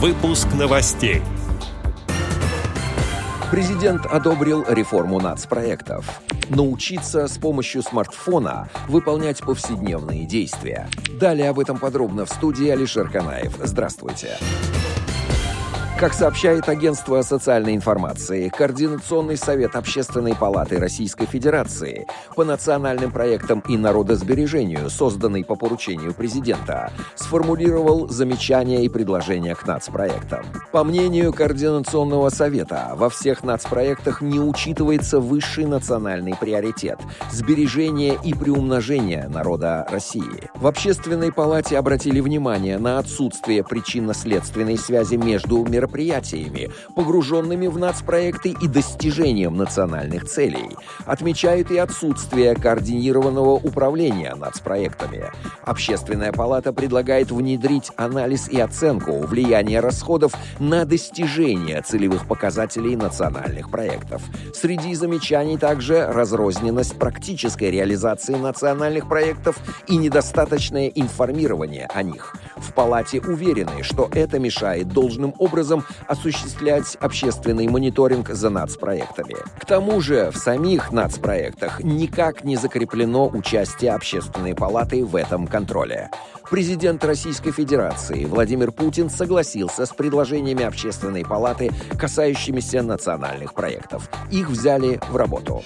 Выпуск 0.00 0.46
новостей. 0.56 1.22
Президент 3.50 4.06
одобрил 4.06 4.64
реформу 4.68 5.18
нацпроектов. 5.18 6.22
Научиться 6.50 7.26
с 7.26 7.36
помощью 7.36 7.82
смартфона 7.82 8.68
выполнять 8.86 9.40
повседневные 9.40 10.24
действия. 10.24 10.88
Далее 11.18 11.48
об 11.48 11.58
этом 11.58 11.80
подробно 11.80 12.26
в 12.26 12.30
студии 12.30 12.68
Алишер 12.68 13.10
Канаев. 13.10 13.56
Здравствуйте. 13.64 14.36
Здравствуйте. 14.38 14.77
Как 15.98 16.14
сообщает 16.14 16.68
агентство 16.68 17.22
социальной 17.22 17.74
информации, 17.74 18.50
Координационный 18.50 19.36
совет 19.36 19.74
Общественной 19.74 20.36
палаты 20.36 20.78
Российской 20.78 21.26
Федерации 21.26 22.06
по 22.36 22.44
национальным 22.44 23.10
проектам 23.10 23.64
и 23.68 23.76
народосбережению, 23.76 24.90
созданный 24.90 25.44
по 25.44 25.56
поручению 25.56 26.14
президента, 26.14 26.92
сформулировал 27.16 28.08
замечания 28.08 28.84
и 28.84 28.88
предложения 28.88 29.56
к 29.56 29.66
нацпроектам. 29.66 30.46
По 30.70 30.84
мнению 30.84 31.32
Координационного 31.32 32.28
совета, 32.28 32.92
во 32.94 33.10
всех 33.10 33.42
нацпроектах 33.42 34.20
не 34.20 34.38
учитывается 34.38 35.18
высший 35.18 35.66
национальный 35.66 36.36
приоритет– 36.36 37.00
сбережение 37.32 38.16
и 38.22 38.34
приумножение 38.34 39.26
народа 39.28 39.84
России. 39.90 40.48
В 40.54 40.68
Общественной 40.68 41.32
палате 41.32 41.76
обратили 41.76 42.20
внимание 42.20 42.78
на 42.78 43.00
отсутствие 43.00 43.64
причинно-следственной 43.64 44.78
связи 44.78 45.16
между 45.16 45.56
мероприятиями 45.64 45.87
мероприятиями, 45.88 46.70
погруженными 46.94 47.66
в 47.66 47.78
нацпроекты 47.78 48.54
и 48.60 48.68
достижением 48.68 49.56
национальных 49.56 50.26
целей. 50.26 50.76
Отмечают 51.06 51.70
и 51.70 51.78
отсутствие 51.78 52.54
координированного 52.54 53.54
управления 53.54 54.34
нацпроектами. 54.34 55.30
Общественная 55.64 56.32
палата 56.32 56.72
предлагает 56.72 57.30
внедрить 57.30 57.90
анализ 57.96 58.48
и 58.48 58.60
оценку 58.60 59.18
влияния 59.20 59.80
расходов 59.80 60.32
на 60.58 60.84
достижение 60.84 61.80
целевых 61.80 62.26
показателей 62.26 62.96
национальных 62.96 63.70
проектов. 63.70 64.22
Среди 64.54 64.94
замечаний 64.94 65.56
также 65.56 66.06
разрозненность 66.06 66.98
практической 66.98 67.70
реализации 67.70 68.34
национальных 68.34 69.08
проектов 69.08 69.56
и 69.86 69.96
недостаточное 69.96 70.88
информирование 70.88 71.88
о 71.94 72.02
них. 72.02 72.34
В 72.56 72.72
палате 72.72 73.20
уверены, 73.20 73.82
что 73.82 74.08
это 74.12 74.38
мешает 74.38 74.88
должным 74.88 75.34
образом 75.38 75.77
образом 75.78 75.84
осуществлять 76.06 76.96
общественный 77.00 77.68
мониторинг 77.68 78.30
за 78.30 78.50
нацпроектами. 78.50 79.36
К 79.58 79.66
тому 79.66 80.00
же 80.00 80.30
в 80.30 80.36
самих 80.36 80.92
нацпроектах 80.92 81.82
никак 81.82 82.44
не 82.44 82.56
закреплено 82.56 83.28
участие 83.28 83.92
Общественной 83.92 84.54
палаты 84.54 85.04
в 85.04 85.16
этом 85.16 85.46
контроле. 85.46 86.10
Президент 86.50 87.04
Российской 87.04 87.52
Федерации 87.52 88.24
Владимир 88.24 88.72
Путин 88.72 89.10
согласился 89.10 89.84
с 89.84 89.90
предложениями 89.90 90.64
Общественной 90.64 91.24
палаты, 91.24 91.70
касающимися 91.98 92.82
национальных 92.82 93.54
проектов. 93.54 94.08
Их 94.30 94.48
взяли 94.48 95.00
в 95.10 95.16
работу. 95.16 95.62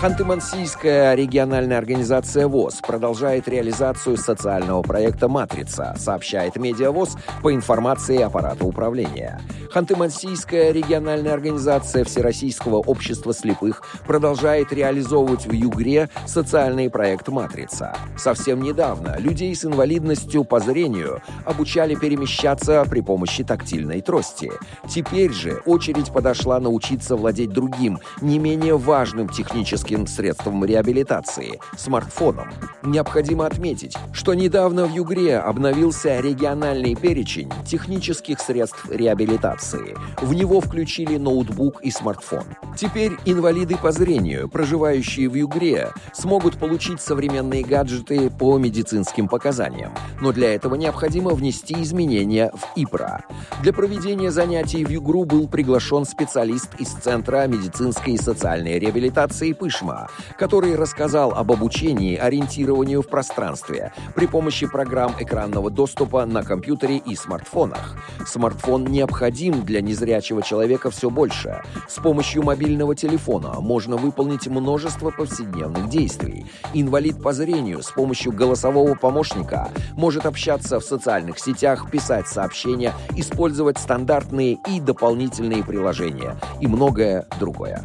Ханты-Мансийская 0.00 1.14
региональная 1.14 1.78
организация 1.78 2.46
ВОЗ 2.48 2.82
продолжает 2.86 3.48
реализацию 3.48 4.18
социального 4.18 4.82
проекта 4.82 5.26
«Матрица», 5.26 5.94
сообщает 5.98 6.56
Медиавоз 6.56 7.16
по 7.42 7.54
информации 7.54 8.20
аппарата 8.20 8.66
управления. 8.66 9.40
Ханты-Мансийская 9.76 10.72
региональная 10.72 11.34
организация 11.34 12.02
Всероссийского 12.02 12.76
общества 12.76 13.34
слепых 13.34 13.82
продолжает 14.06 14.72
реализовывать 14.72 15.46
в 15.46 15.52
Югре 15.52 16.08
социальный 16.24 16.88
проект 16.88 17.28
«Матрица». 17.28 17.94
Совсем 18.16 18.62
недавно 18.62 19.18
людей 19.18 19.54
с 19.54 19.66
инвалидностью 19.66 20.44
по 20.44 20.60
зрению 20.60 21.20
обучали 21.44 21.94
перемещаться 21.94 22.86
при 22.88 23.02
помощи 23.02 23.44
тактильной 23.44 24.00
трости. 24.00 24.50
Теперь 24.88 25.34
же 25.34 25.60
очередь 25.66 26.10
подошла 26.10 26.58
научиться 26.58 27.14
владеть 27.14 27.50
другим, 27.50 27.98
не 28.22 28.38
менее 28.38 28.78
важным 28.78 29.28
техническим 29.28 30.06
средством 30.06 30.64
реабилитации– 30.64 31.60
смартфоном. 31.76 32.48
Необходимо 32.82 33.44
отметить, 33.44 33.94
что 34.14 34.32
недавно 34.32 34.86
в 34.86 34.94
Югре 34.94 35.36
обновился 35.36 36.18
региональный 36.20 36.94
перечень 36.94 37.52
технических 37.66 38.40
средств 38.40 38.88
реабилитации. 38.90 39.65
В 40.20 40.34
него 40.34 40.60
включили 40.60 41.16
ноутбук 41.16 41.80
и 41.82 41.90
смартфон. 41.90 42.44
Теперь 42.76 43.12
инвалиды 43.24 43.76
по 43.76 43.92
зрению, 43.92 44.48
проживающие 44.48 45.28
в 45.28 45.34
Югре, 45.34 45.92
смогут 46.12 46.58
получить 46.58 47.00
современные 47.00 47.62
гаджеты 47.62 48.28
по 48.28 48.58
медицинским 48.58 49.28
показаниям. 49.28 49.92
Но 50.20 50.32
для 50.32 50.52
этого 50.54 50.74
необходимо 50.74 51.30
внести 51.30 51.80
изменения 51.82 52.50
в 52.52 52.76
ИПРА. 52.76 53.24
Для 53.62 53.72
проведения 53.72 54.32
занятий 54.32 54.84
в 54.84 54.90
Югру 54.90 55.24
был 55.24 55.46
приглашен 55.48 56.04
специалист 56.04 56.70
из 56.78 56.88
Центра 56.88 57.46
медицинской 57.46 58.14
и 58.14 58.18
социальной 58.18 58.80
реабилитации 58.80 59.52
ПЫШ 59.52 59.76
Кушма, 59.76 60.08
который 60.38 60.74
рассказал 60.74 61.32
об 61.32 61.52
обучении 61.52 62.16
ориентированию 62.16 63.02
в 63.02 63.08
пространстве 63.08 63.92
при 64.14 64.26
помощи 64.26 64.66
программ 64.66 65.14
экранного 65.18 65.70
доступа 65.70 66.24
на 66.24 66.42
компьютере 66.42 66.96
и 66.96 67.14
смартфонах. 67.14 67.96
Смартфон 68.26 68.84
необходим 68.84 69.55
для 69.64 69.80
незрячего 69.80 70.42
человека 70.42 70.90
все 70.90 71.10
больше. 71.10 71.62
С 71.88 71.94
помощью 71.94 72.42
мобильного 72.42 72.94
телефона 72.94 73.60
можно 73.60 73.96
выполнить 73.96 74.46
множество 74.46 75.10
повседневных 75.10 75.88
действий. 75.88 76.46
Инвалид 76.74 77.22
по 77.22 77.32
зрению 77.32 77.82
с 77.82 77.90
помощью 77.90 78.32
голосового 78.32 78.94
помощника 78.94 79.70
может 79.94 80.26
общаться 80.26 80.80
в 80.80 80.84
социальных 80.84 81.38
сетях, 81.38 81.90
писать 81.90 82.28
сообщения, 82.28 82.92
использовать 83.16 83.78
стандартные 83.78 84.58
и 84.68 84.80
дополнительные 84.80 85.64
приложения 85.64 86.36
и 86.60 86.66
многое 86.66 87.26
другое. 87.38 87.84